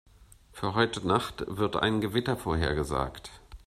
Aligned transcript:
Für 0.51 0.73
heute 0.73 1.05
Nacht 1.05 1.43
wird 1.47 1.75
ein 1.75 2.01
Gewitter 2.01 2.35
vorhergesagt. 2.35 3.29